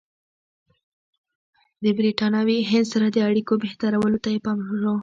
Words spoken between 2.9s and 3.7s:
سره د اړیکو